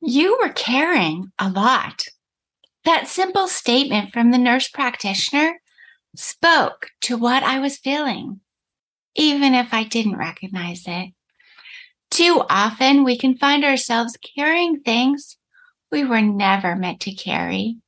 You 0.00 0.38
were 0.40 0.50
carrying 0.50 1.32
a 1.38 1.50
lot. 1.50 2.04
That 2.84 3.08
simple 3.08 3.48
statement 3.48 4.12
from 4.12 4.30
the 4.30 4.38
nurse 4.38 4.68
practitioner 4.68 5.60
spoke 6.14 6.90
to 7.02 7.16
what 7.16 7.42
I 7.42 7.58
was 7.58 7.76
feeling, 7.76 8.40
even 9.14 9.54
if 9.54 9.74
I 9.74 9.84
didn't 9.84 10.16
recognize 10.16 10.84
it. 10.86 11.10
Too 12.10 12.42
often, 12.48 13.04
we 13.04 13.18
can 13.18 13.36
find 13.36 13.64
ourselves 13.64 14.16
carrying 14.36 14.80
things 14.80 15.36
we 15.90 16.04
were 16.04 16.22
never 16.22 16.76
meant 16.76 17.00
to 17.00 17.14
carry. 17.14 17.78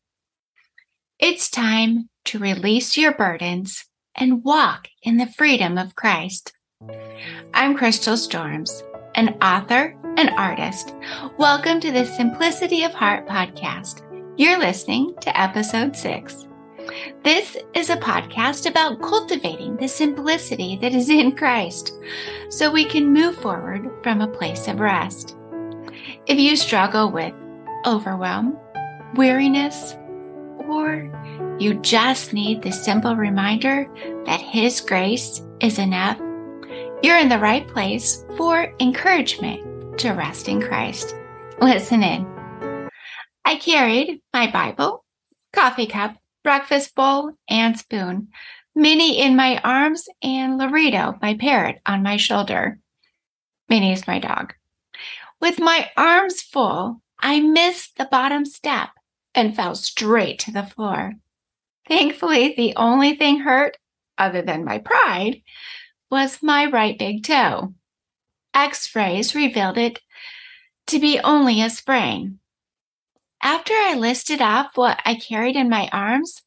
It's 1.18 1.50
time 1.50 2.08
to 2.26 2.38
release 2.38 2.96
your 2.96 3.12
burdens 3.12 3.86
and 4.14 4.44
walk 4.44 4.88
in 5.02 5.16
the 5.16 5.26
freedom 5.26 5.78
of 5.78 5.94
Christ. 5.94 6.52
I'm 7.54 7.76
Crystal 7.76 8.16
Storms, 8.16 8.82
an 9.14 9.36
author 9.42 9.96
an 10.16 10.28
artist. 10.30 10.94
Welcome 11.38 11.80
to 11.80 11.90
the 11.90 12.04
Simplicity 12.04 12.82
of 12.84 12.92
Heart 12.92 13.26
podcast. 13.26 14.02
You're 14.36 14.58
listening 14.58 15.14
to 15.20 15.40
episode 15.40 15.96
six. 15.96 16.46
This 17.24 17.56
is 17.74 17.90
a 17.90 17.96
podcast 17.96 18.68
about 18.68 19.00
cultivating 19.00 19.76
the 19.76 19.88
simplicity 19.88 20.78
that 20.82 20.94
is 20.94 21.08
in 21.08 21.36
Christ 21.36 21.92
so 22.48 22.70
we 22.70 22.84
can 22.84 23.12
move 23.12 23.36
forward 23.36 23.90
from 24.02 24.20
a 24.20 24.28
place 24.28 24.68
of 24.68 24.80
rest. 24.80 25.36
If 26.26 26.38
you 26.38 26.56
struggle 26.56 27.10
with 27.10 27.32
overwhelm, 27.86 28.58
weariness, 29.14 29.96
or 30.68 31.10
you 31.58 31.74
just 31.74 32.32
need 32.32 32.62
the 32.62 32.72
simple 32.72 33.16
reminder 33.16 33.88
that 34.26 34.40
His 34.40 34.80
grace 34.80 35.42
is 35.60 35.78
enough, 35.78 36.20
you're 37.02 37.18
in 37.18 37.28
the 37.28 37.38
right 37.38 37.66
place 37.66 38.24
for 38.36 38.74
encouragement 38.78 39.98
to 39.98 40.10
rest 40.10 40.48
in 40.48 40.60
Christ. 40.60 41.14
Listen 41.60 42.02
in. 42.02 42.26
I 43.44 43.56
carried 43.56 44.20
my 44.32 44.50
Bible, 44.50 45.04
coffee 45.52 45.86
cup, 45.86 46.16
breakfast 46.44 46.94
bowl, 46.94 47.32
and 47.48 47.78
spoon, 47.78 48.28
Minnie 48.74 49.20
in 49.20 49.34
my 49.34 49.60
arms, 49.64 50.08
and 50.22 50.58
Laredo, 50.58 51.18
my 51.20 51.34
parrot, 51.34 51.80
on 51.86 52.02
my 52.02 52.16
shoulder. 52.16 52.78
Minnie 53.68 53.92
is 53.92 54.06
my 54.06 54.18
dog. 54.18 54.54
With 55.40 55.58
my 55.58 55.90
arms 55.96 56.42
full, 56.42 57.00
I 57.18 57.40
missed 57.40 57.96
the 57.96 58.08
bottom 58.10 58.44
step 58.44 58.90
and 59.34 59.56
fell 59.56 59.74
straight 59.74 60.38
to 60.40 60.52
the 60.52 60.64
floor. 60.64 61.14
Thankfully, 61.88 62.54
the 62.56 62.74
only 62.76 63.16
thing 63.16 63.40
hurt, 63.40 63.76
other 64.18 64.42
than 64.42 64.64
my 64.64 64.78
pride, 64.78 65.42
was 66.10 66.42
my 66.42 66.66
right 66.66 66.98
big 66.98 67.24
toe. 67.24 67.74
X 68.52 68.94
rays 68.94 69.34
revealed 69.34 69.78
it 69.78 70.00
to 70.88 70.98
be 70.98 71.20
only 71.20 71.62
a 71.62 71.70
sprain. 71.70 72.40
After 73.42 73.72
I 73.72 73.94
listed 73.94 74.42
off 74.42 74.76
what 74.76 75.00
I 75.04 75.14
carried 75.14 75.56
in 75.56 75.70
my 75.70 75.88
arms, 75.92 76.42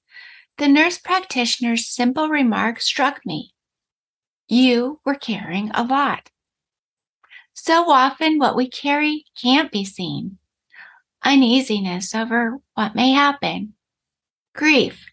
the 0.58 0.67
nurse 0.67 1.00
practitioner's 1.00 1.88
simple 1.88 2.30
remark 2.30 2.81
struck 2.81 3.25
me. 3.25 3.53
You 4.47 5.00
were 5.06 5.16
carrying 5.16 5.72
a 5.72 5.84
lot. 5.84 6.30
So 7.53 7.89
often, 7.89 8.38
what 8.38 8.56
we 8.56 8.67
carry 8.67 9.25
can't 9.41 9.72
be 9.72 9.86
seen. 9.86 10.38
Uneasiness 11.23 12.14
over 12.14 12.58
what 12.73 12.95
may 12.95 13.11
happen, 13.11 13.73
grief 14.53 15.06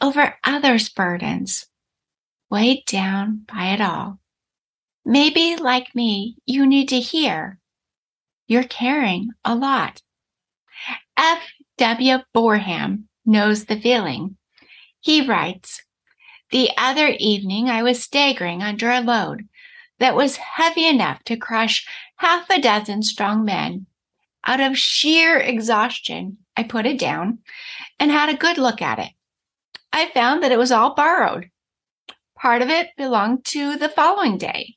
over 0.00 0.36
others' 0.44 0.90
burdens, 0.90 1.66
weighed 2.50 2.84
down 2.86 3.44
by 3.52 3.72
it 3.72 3.80
all. 3.80 4.18
Maybe, 5.04 5.56
like 5.56 5.94
me, 5.94 6.36
you 6.46 6.66
need 6.66 6.88
to 6.88 7.00
hear 7.00 7.58
you're 8.46 8.64
carrying 8.64 9.30
a 9.44 9.54
lot. 9.54 10.02
F.W. 11.16 12.18
Boreham 12.32 13.08
knows 13.24 13.64
the 13.64 13.80
feeling. 13.80 14.36
He 15.00 15.26
writes, 15.26 15.82
The 16.50 16.70
other 16.76 17.14
evening 17.18 17.70
I 17.70 17.82
was 17.82 18.02
staggering 18.02 18.62
under 18.62 18.90
a 18.90 19.00
load 19.00 19.48
that 19.98 20.14
was 20.14 20.36
heavy 20.36 20.86
enough 20.86 21.22
to 21.24 21.36
crush 21.36 21.86
half 22.16 22.48
a 22.50 22.60
dozen 22.60 23.02
strong 23.02 23.44
men. 23.44 23.86
Out 24.46 24.60
of 24.60 24.76
sheer 24.76 25.38
exhaustion, 25.38 26.38
I 26.56 26.64
put 26.64 26.86
it 26.86 26.98
down 26.98 27.38
and 27.98 28.10
had 28.10 28.28
a 28.28 28.36
good 28.36 28.58
look 28.58 28.82
at 28.82 28.98
it. 28.98 29.10
I 29.92 30.10
found 30.10 30.42
that 30.42 30.52
it 30.52 30.58
was 30.58 30.72
all 30.72 30.94
borrowed. 30.94 31.50
Part 32.44 32.60
of 32.60 32.68
it 32.68 32.90
belonged 32.98 33.46
to 33.46 33.78
the 33.78 33.88
following 33.88 34.36
day. 34.36 34.74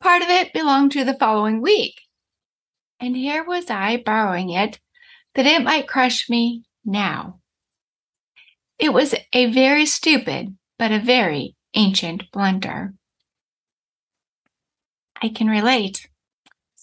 Part 0.00 0.22
of 0.22 0.30
it 0.30 0.54
belonged 0.54 0.90
to 0.92 1.04
the 1.04 1.18
following 1.18 1.60
week. 1.60 2.00
And 2.98 3.14
here 3.14 3.44
was 3.44 3.68
I 3.68 3.98
borrowing 3.98 4.48
it 4.48 4.80
that 5.34 5.44
it 5.44 5.62
might 5.62 5.86
crush 5.86 6.30
me 6.30 6.62
now. 6.86 7.40
It 8.78 8.94
was 8.94 9.14
a 9.34 9.52
very 9.52 9.84
stupid, 9.84 10.56
but 10.78 10.90
a 10.90 10.98
very 10.98 11.56
ancient 11.74 12.22
blunder. 12.32 12.94
I 15.20 15.28
can 15.28 15.48
relate. 15.48 16.08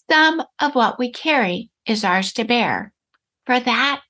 Some 0.08 0.44
of 0.62 0.76
what 0.76 1.00
we 1.00 1.12
carry 1.12 1.72
is 1.88 2.04
ours 2.04 2.32
to 2.34 2.44
bear. 2.44 2.94
For 3.48 3.60
that, 3.60 4.04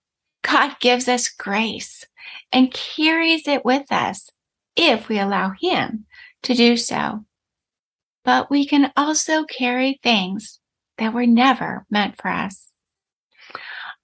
God 0.43 0.75
gives 0.81 1.07
us 1.07 1.29
grace 1.29 2.03
and 2.51 2.73
carries 2.73 3.47
it 3.47 3.63
with 3.63 3.89
us 3.93 4.29
if 4.75 5.09
we 5.09 5.19
allow 5.19 5.53
Him 5.59 6.05
to 6.43 6.53
do 6.53 6.77
so 6.77 7.25
but 8.25 8.49
we 8.49 8.65
can 8.65 8.91
also 8.97 9.45
carry 9.45 9.99
things 10.01 10.59
that 10.97 11.13
were 11.13 11.27
never 11.27 11.85
meant 11.89 12.19
for 12.19 12.27
us. 12.27 12.71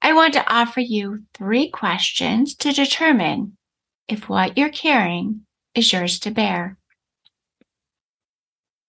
I 0.02 0.14
want 0.14 0.34
to 0.36 0.54
offer 0.54 0.80
you 0.80 1.24
three 1.34 1.70
questions 1.70 2.56
to 2.58 2.72
determine 2.72 3.58
if 4.08 4.30
what 4.30 4.58
you're 4.58 4.70
carrying 4.70 5.42
is 5.74 5.92
yours 5.92 6.20
to 6.20 6.32
bear. 6.32 6.78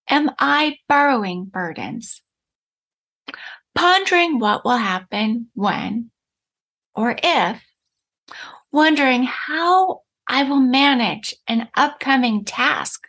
Am 0.09 0.31
I 0.39 0.77
borrowing 0.89 1.47
burdens? 1.47 2.23
Pondering 3.75 4.39
what 4.39 4.65
will 4.65 4.77
happen 4.77 5.49
when 5.55 6.11
or 6.95 7.17
if, 7.23 7.63
wondering 8.71 9.23
how 9.23 10.01
I 10.29 10.45
will 10.45 10.61
manage 10.61 11.35
an 11.47 11.69
upcoming 11.75 12.45
task 12.45 13.07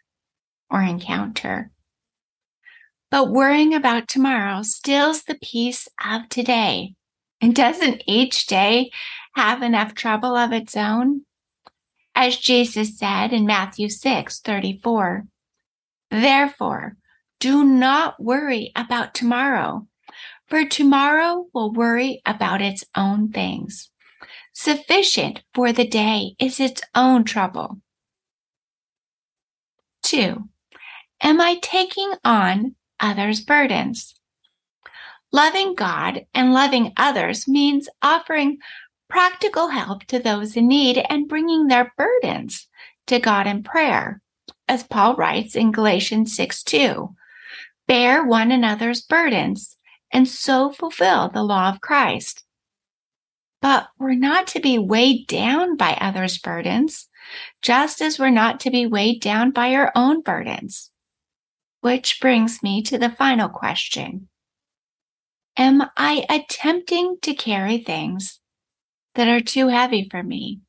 or 0.70 0.82
encounter. 0.82 1.72
But 3.12 3.30
worrying 3.30 3.74
about 3.74 4.08
tomorrow 4.08 4.64
steals 4.64 5.24
the 5.24 5.36
peace 5.36 5.88
of 6.04 6.30
today. 6.30 6.96
And 7.40 7.56
doesn't 7.56 8.04
each 8.08 8.48
day 8.48 8.92
have 9.36 9.62
enough 9.62 9.94
trouble 9.94 10.36
of 10.36 10.52
its 10.52 10.76
own? 10.76 11.22
As 12.16 12.38
Jesus 12.38 12.98
said 12.98 13.34
in 13.34 13.46
Matthew 13.46 13.90
6 13.90 14.40
34, 14.40 15.28
Therefore, 16.10 16.98
do 17.40 17.64
not 17.64 18.22
worry 18.22 18.72
about 18.76 19.14
tomorrow, 19.14 19.88
for 20.48 20.66
tomorrow 20.66 21.48
will 21.54 21.74
worry 21.74 22.22
about 22.26 22.62
its 22.62 22.84
own 22.96 23.30
things. 23.30 23.90
Sufficient 24.54 25.42
for 25.54 25.74
the 25.74 25.88
day 25.88 26.36
is 26.40 26.60
its 26.60 26.82
own 26.96 27.24
trouble. 27.24 27.82
Two, 30.02 30.50
am 31.22 31.42
I 31.42 31.56
taking 31.62 32.14
on 32.24 32.76
others' 33.04 33.42
burdens. 33.42 34.16
Loving 35.32 35.76
God 35.76 36.26
and 36.34 36.54
loving 36.54 36.94
others 36.98 37.48
means 37.48 37.90
offering 38.02 38.60
practical 39.10 39.68
help 39.68 40.06
to 40.06 40.18
those 40.18 40.56
in 40.56 40.68
need 40.68 41.04
and 41.10 41.28
bringing 41.28 41.68
their 41.68 41.94
burdens 41.98 42.68
to 43.08 43.20
God 43.20 43.46
in 43.46 43.62
prayer. 43.62 44.22
As 44.68 44.84
Paul 44.84 45.16
writes 45.16 45.56
in 45.56 45.72
Galatians 45.72 46.36
6 46.36 46.64
2, 46.64 47.16
bear 47.88 48.26
one 48.26 48.52
another's 48.52 49.02
burdens 49.02 49.78
and 50.12 50.28
so 50.28 50.72
fulfill 50.72 51.30
the 51.30 51.44
law 51.44 51.70
of 51.70 51.82
Christ. 51.82 52.44
But 53.64 53.88
we're 53.98 54.14
not 54.14 54.48
to 54.48 54.60
be 54.60 54.78
weighed 54.78 55.26
down 55.26 55.78
by 55.78 55.94
others' 55.94 56.38
burdens, 56.38 57.08
just 57.62 58.02
as 58.02 58.20
we're 58.20 58.30
not 58.30 58.60
to 58.60 58.70
be 58.70 58.86
weighed 58.86 59.22
down 59.22 59.52
by 59.52 59.74
our 59.74 59.90
own 59.96 60.22
burdens. 60.22 60.92
Which 61.80 62.20
brings 62.20 62.62
me 62.62 62.82
to 62.84 62.98
the 62.98 63.10
final 63.10 63.48
question. 63.48 64.28
Am 65.56 65.82
I 65.96 66.26
attempting 66.30 67.20
to 67.22 67.34
carry 67.34 67.78
things 67.78 68.42
that 69.16 69.30
are 69.30 69.40
too 69.40 69.70
heavy 69.70 70.10
for 70.12 70.22
me? 70.22 70.60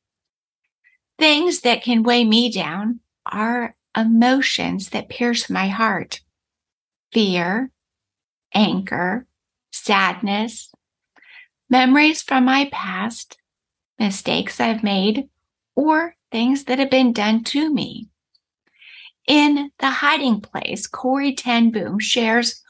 Things 1.18 1.62
that 1.62 1.82
can 1.82 2.04
weigh 2.04 2.24
me 2.24 2.48
down 2.48 3.00
are 3.26 3.74
emotions 3.96 4.90
that 4.90 5.08
pierce 5.08 5.50
my 5.50 5.66
heart. 5.66 6.20
Fear, 7.12 7.72
anger, 8.54 9.26
sadness, 9.72 10.70
memories 11.74 12.22
from 12.22 12.44
my 12.44 12.70
past, 12.70 13.36
mistakes 13.98 14.60
I've 14.60 14.84
made, 14.84 15.28
or 15.74 16.14
things 16.30 16.66
that 16.66 16.78
have 16.78 16.88
been 16.88 17.12
done 17.12 17.42
to 17.42 17.68
me. 17.68 18.06
In 19.26 19.72
The 19.80 19.90
Hiding 19.90 20.40
Place, 20.40 20.86
Corrie 20.86 21.34
ten 21.34 21.72
Boom 21.72 21.98
shares 21.98 22.62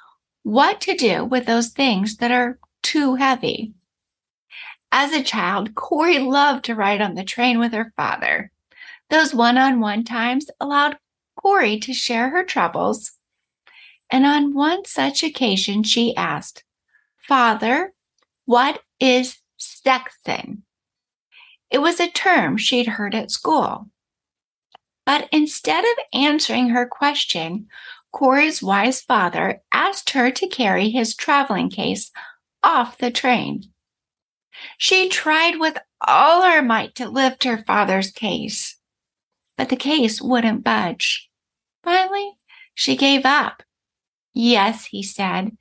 what 0.43 0.81
to 0.81 0.97
do 0.97 1.23
with 1.23 1.45
those 1.45 1.69
things 1.69 2.17
that 2.17 2.31
are 2.31 2.59
too 2.83 3.17
heavy. 3.17 3.75
As 4.91 5.13
a 5.13 5.23
child, 5.23 5.75
Corrie 5.75 6.19
loved 6.21 6.65
to 6.65 6.75
ride 6.75 7.03
on 7.03 7.15
the 7.15 7.25
train 7.25 7.59
with 7.59 7.75
her 7.75 7.93
father. 7.99 8.51
Those 9.11 9.35
one 9.35 9.59
on 9.59 9.81
one 9.81 10.05
times 10.05 10.47
allowed 10.59 10.97
Corrie 11.37 11.79
to 11.81 11.93
share 11.93 12.31
her 12.31 12.43
troubles. 12.43 13.13
And 14.09 14.25
on 14.25 14.55
one 14.55 14.87
such 14.87 15.23
occasion, 15.23 15.83
she 15.83 16.17
asked, 16.17 16.65
Father, 17.19 17.93
what 18.47 18.81
is 19.01 19.39
sexsin? 19.59 20.63
It 21.71 21.79
was 21.79 22.01
a 22.01 22.11
term 22.11 22.57
she'd 22.57 22.87
heard 22.87 23.15
at 23.15 23.31
school. 23.31 23.89
But 25.07 25.29
instead 25.33 25.85
of 25.85 26.05
answering 26.13 26.71
her 26.71 26.87
question, 26.87 27.69
Corrie's 28.13 28.63
wise 28.63 29.03
father 29.03 29.61
asked 29.73 30.11
her 30.11 30.31
to 30.31 30.49
carry 30.49 30.91
his 30.91 31.15
traveling 31.15 31.69
case 31.69 32.13
off 32.63 32.99
the 32.99 33.11
train. 33.11 33.65
She 34.79 35.09
tried 35.09 35.59
with 35.59 35.79
all 36.01 36.43
her 36.43 36.63
might 36.63 36.95
to 36.97 37.09
lift 37.09 37.45
her 37.45 37.65
father's 37.67 38.11
case, 38.11 38.79
but 39.59 39.69
the 39.69 39.77
case 39.77 40.23
wouldn't 40.23 40.65
budge. 40.65 41.29
Finally, 41.83 42.33
she 42.75 42.97
gave 42.97 43.27
up. 43.27 43.63
Yes, 44.33 44.87
he 44.87 45.03
said, 45.03 45.57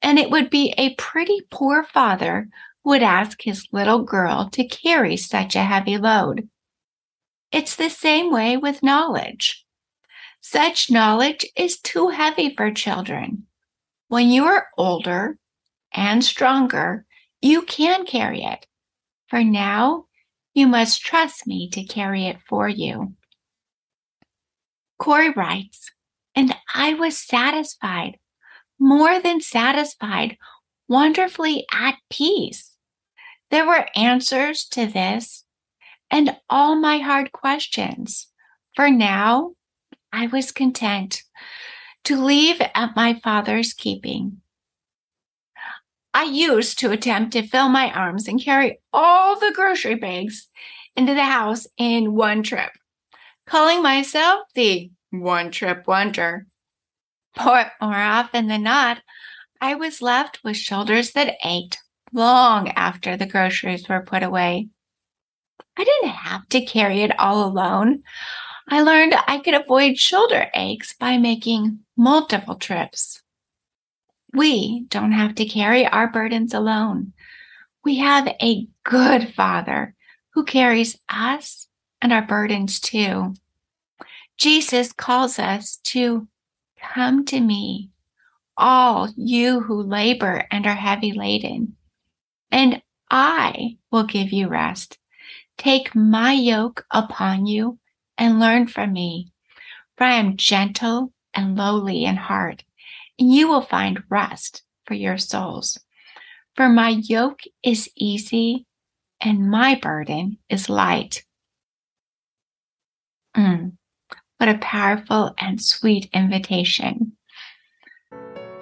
and 0.00 0.18
it 0.18 0.30
would 0.30 0.50
be 0.50 0.74
a 0.76 0.94
pretty 0.94 1.40
poor 1.50 1.84
father 1.84 2.48
would 2.84 3.02
ask 3.02 3.42
his 3.42 3.66
little 3.72 4.02
girl 4.02 4.48
to 4.50 4.66
carry 4.68 5.16
such 5.16 5.56
a 5.56 5.64
heavy 5.64 5.96
load. 5.96 6.48
It's 7.50 7.76
the 7.76 7.88
same 7.88 8.32
way 8.32 8.56
with 8.56 8.82
knowledge. 8.82 9.64
Such 10.40 10.90
knowledge 10.90 11.46
is 11.56 11.80
too 11.80 12.08
heavy 12.08 12.54
for 12.54 12.70
children. 12.70 13.46
When 14.08 14.28
you 14.28 14.44
are 14.44 14.68
older 14.76 15.38
and 15.92 16.22
stronger, 16.22 17.06
you 17.40 17.62
can 17.62 18.04
carry 18.04 18.44
it. 18.44 18.66
For 19.28 19.42
now, 19.42 20.06
you 20.52 20.66
must 20.66 21.00
trust 21.00 21.46
me 21.46 21.68
to 21.70 21.84
carry 21.84 22.26
it 22.26 22.36
for 22.46 22.68
you. 22.68 23.14
Corrie 24.98 25.30
writes, 25.30 25.90
and 26.34 26.54
I 26.74 26.94
was 26.94 27.18
satisfied, 27.18 28.18
more 28.78 29.20
than 29.20 29.40
satisfied, 29.40 30.36
wonderfully 30.88 31.64
at 31.72 31.96
peace. 32.10 32.73
There 33.54 33.68
were 33.68 33.86
answers 33.94 34.64
to 34.70 34.84
this 34.84 35.44
and 36.10 36.36
all 36.50 36.74
my 36.74 36.98
hard 36.98 37.30
questions. 37.30 38.26
For 38.74 38.90
now, 38.90 39.52
I 40.12 40.26
was 40.26 40.50
content 40.50 41.22
to 42.02 42.20
leave 42.20 42.60
at 42.60 42.96
my 42.96 43.14
father's 43.22 43.72
keeping 43.72 44.40
I 46.12 46.24
used 46.24 46.80
to 46.80 46.90
attempt 46.90 47.34
to 47.34 47.46
fill 47.46 47.68
my 47.68 47.92
arms 47.92 48.26
and 48.26 48.42
carry 48.42 48.80
all 48.92 49.38
the 49.38 49.52
grocery 49.54 49.94
bags 49.94 50.48
into 50.96 51.14
the 51.14 51.22
house 51.22 51.68
in 51.78 52.16
one 52.16 52.42
trip, 52.42 52.72
calling 53.46 53.84
myself 53.84 54.48
the 54.56 54.90
one 55.10 55.52
trip 55.52 55.86
wonder. 55.86 56.48
But 57.36 57.70
more 57.80 57.94
often 57.94 58.48
than 58.48 58.64
not, 58.64 58.98
I 59.60 59.76
was 59.76 60.02
left 60.02 60.40
with 60.42 60.56
shoulders 60.56 61.12
that 61.12 61.36
ached 61.44 61.78
long 62.14 62.68
after 62.70 63.16
the 63.16 63.26
groceries 63.26 63.88
were 63.88 64.00
put 64.00 64.22
away. 64.22 64.68
I 65.76 65.84
didn't 65.84 66.10
have 66.10 66.48
to 66.50 66.64
carry 66.64 67.02
it 67.02 67.18
all 67.18 67.44
alone. 67.44 68.02
I 68.68 68.80
learned 68.80 69.14
I 69.26 69.38
could 69.38 69.54
avoid 69.54 69.98
shoulder 69.98 70.46
aches 70.54 70.94
by 70.94 71.18
making 71.18 71.80
multiple 71.96 72.54
trips. 72.54 73.20
We 74.32 74.86
don't 74.88 75.12
have 75.12 75.34
to 75.36 75.44
carry 75.44 75.86
our 75.86 76.10
burdens 76.10 76.54
alone. 76.54 77.12
We 77.84 77.98
have 77.98 78.26
a 78.40 78.66
good 78.84 79.34
Father 79.34 79.94
who 80.30 80.44
carries 80.44 80.96
us 81.08 81.68
and 82.00 82.12
our 82.12 82.22
burdens 82.22 82.80
too. 82.80 83.34
Jesus 84.36 84.92
calls 84.92 85.38
us 85.38 85.76
to 85.84 86.26
come 86.80 87.24
to 87.26 87.40
me, 87.40 87.90
all 88.56 89.08
you 89.16 89.60
who 89.60 89.82
labor 89.82 90.46
and 90.50 90.66
are 90.66 90.74
heavy 90.74 91.12
laden, 91.12 91.76
and 92.54 92.80
I 93.10 93.78
will 93.90 94.04
give 94.04 94.32
you 94.32 94.46
rest. 94.46 94.98
Take 95.58 95.94
my 95.94 96.32
yoke 96.32 96.86
upon 96.92 97.46
you 97.46 97.80
and 98.16 98.38
learn 98.38 98.68
from 98.68 98.92
me, 98.92 99.32
for 99.96 100.04
I 100.04 100.14
am 100.14 100.36
gentle 100.36 101.12
and 101.34 101.56
lowly 101.56 102.04
in 102.04 102.16
heart 102.16 102.62
and 103.18 103.32
you 103.32 103.48
will 103.48 103.62
find 103.62 104.04
rest 104.08 104.62
for 104.86 104.94
your 104.94 105.18
souls. 105.18 105.78
For 106.54 106.68
my 106.68 106.90
yoke 106.90 107.40
is 107.64 107.90
easy 107.96 108.66
and 109.20 109.50
my 109.50 109.74
burden 109.74 110.38
is 110.48 110.68
light. 110.68 111.24
Mm, 113.36 113.72
what 114.38 114.48
a 114.48 114.58
powerful 114.58 115.34
and 115.38 115.60
sweet 115.60 116.08
invitation. 116.12 117.16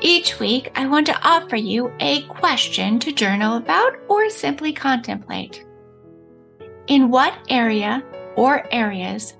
Each 0.04 0.40
week, 0.40 0.68
I 0.74 0.88
want 0.88 1.06
to 1.06 1.20
offer 1.22 1.54
you 1.54 1.92
a 2.00 2.22
question 2.22 2.98
to 2.98 3.12
journal 3.12 3.56
about 3.56 3.94
or 4.08 4.28
simply 4.30 4.72
contemplate. 4.72 5.64
In 6.88 7.08
what 7.08 7.38
area 7.48 8.02
or 8.34 8.66
areas 8.74 9.34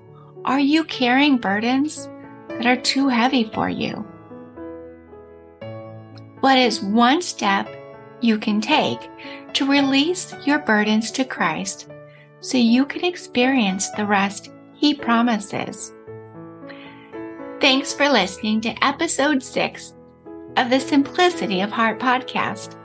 are 0.45 0.61
you 0.61 0.85
carrying 0.85 1.37
burdens 1.37 2.07
that 2.47 2.65
are 2.65 2.77
too 2.77 3.09
heavy 3.09 3.51
for 3.53 3.67
you? 3.67 4.07
What 6.39 6.57
is 6.57 6.81
one 6.81 7.21
step 7.21 7.67
you 8.21 8.37
can 8.37 8.61
take 8.61 9.01
to 9.55 9.69
release 9.69 10.33
your 10.45 10.59
burdens 10.59 11.11
to 11.11 11.25
Christ 11.25 11.89
so 12.39 12.57
you 12.57 12.85
can 12.85 13.03
experience 13.03 13.89
the 13.91 14.05
rest 14.05 14.49
He 14.73 14.93
promises? 14.93 15.91
Thanks 17.59 17.93
for 17.93 18.07
listening 18.07 18.61
to 18.61 18.85
episode 18.85 19.43
six 19.43 19.93
of 20.57 20.69
the 20.69 20.79
Simplicity 20.79 21.61
of 21.61 21.71
Heart 21.71 21.99
podcast. 21.99 22.75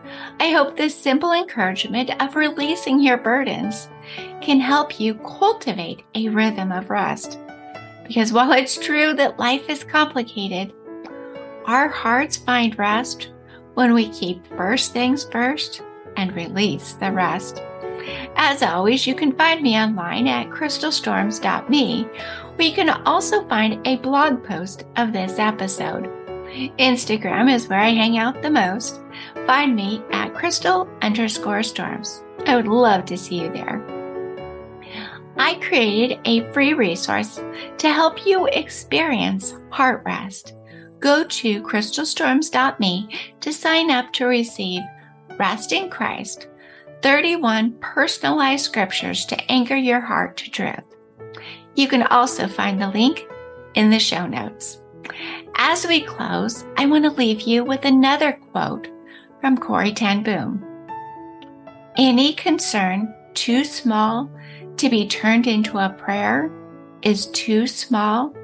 I 0.40 0.50
hope 0.50 0.76
this 0.76 0.96
simple 0.96 1.32
encouragement 1.32 2.10
of 2.22 2.36
releasing 2.36 3.00
your 3.00 3.18
burdens 3.18 3.88
can 4.40 4.60
help 4.60 4.98
you 4.98 5.14
cultivate 5.14 6.04
a 6.14 6.28
rhythm 6.28 6.72
of 6.72 6.90
rest. 6.90 7.38
Because 8.06 8.32
while 8.32 8.52
it's 8.52 8.78
true 8.78 9.12
that 9.14 9.38
life 9.38 9.68
is 9.68 9.84
complicated, 9.84 10.72
our 11.66 11.88
hearts 11.88 12.36
find 12.36 12.78
rest 12.78 13.32
when 13.74 13.92
we 13.92 14.08
keep 14.08 14.46
first 14.56 14.92
things 14.92 15.24
first 15.30 15.82
and 16.16 16.34
release 16.34 16.94
the 16.94 17.12
rest. 17.12 17.62
As 18.36 18.62
always, 18.62 19.06
you 19.06 19.14
can 19.14 19.32
find 19.32 19.62
me 19.62 19.76
online 19.76 20.26
at 20.26 20.48
crystalstorms.me, 20.48 22.04
where 22.56 22.68
you 22.68 22.74
can 22.74 22.90
also 23.06 23.46
find 23.48 23.86
a 23.86 23.96
blog 23.96 24.42
post 24.42 24.84
of 24.96 25.12
this 25.12 25.38
episode. 25.38 26.17
Instagram 26.78 27.52
is 27.52 27.68
where 27.68 27.80
I 27.80 27.90
hang 27.90 28.18
out 28.18 28.42
the 28.42 28.50
most. 28.50 29.00
Find 29.46 29.74
me 29.74 30.02
at 30.10 30.34
crystal 30.34 30.88
underscore 31.02 31.62
storms. 31.62 32.22
I 32.46 32.56
would 32.56 32.68
love 32.68 33.04
to 33.06 33.16
see 33.16 33.40
you 33.40 33.52
there. 33.52 33.84
I 35.36 35.54
created 35.56 36.18
a 36.24 36.50
free 36.52 36.74
resource 36.74 37.40
to 37.78 37.92
help 37.92 38.26
you 38.26 38.46
experience 38.46 39.54
heart 39.70 40.02
rest 40.04 40.54
go 41.00 41.24
to 41.24 41.62
crystalstorms.me 41.62 43.08
to 43.40 43.52
sign 43.52 43.90
up 43.90 44.12
to 44.14 44.26
receive 44.26 44.82
Rest 45.38 45.72
in 45.72 45.88
Christ 45.88 46.48
31 47.02 47.78
personalized 47.78 48.64
scriptures 48.64 49.24
to 49.26 49.50
anchor 49.50 49.76
your 49.76 50.00
heart 50.00 50.36
to 50.38 50.50
truth. 50.50 50.82
You 51.76 51.86
can 51.86 52.02
also 52.02 52.48
find 52.48 52.80
the 52.80 52.88
link 52.88 53.24
in 53.74 53.90
the 53.90 54.00
show 54.00 54.26
notes. 54.26 54.82
As 55.56 55.86
we 55.86 56.02
close, 56.02 56.64
I 56.76 56.86
want 56.86 57.04
to 57.04 57.10
leave 57.10 57.42
you 57.42 57.64
with 57.64 57.84
another 57.84 58.38
quote 58.52 58.88
from 59.40 59.58
Corrie 59.58 59.92
ten 59.92 60.22
Boom. 60.22 60.64
Any 61.96 62.32
concern 62.34 63.14
too 63.34 63.64
small 63.64 64.30
to 64.76 64.88
be 64.88 65.08
turned 65.08 65.46
into 65.46 65.78
a 65.78 65.90
prayer 65.90 66.50
is 67.02 67.26
too 67.26 67.66
small 67.66 68.34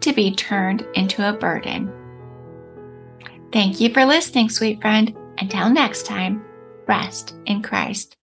to 0.00 0.12
be 0.12 0.34
turned 0.34 0.86
into 0.94 1.28
a 1.28 1.32
burden. 1.32 1.92
Thank 3.52 3.80
you 3.80 3.92
for 3.92 4.04
listening, 4.04 4.48
sweet 4.48 4.80
friend. 4.80 5.16
Until 5.38 5.70
next 5.70 6.06
time, 6.06 6.44
rest 6.86 7.34
in 7.46 7.62
Christ. 7.62 8.16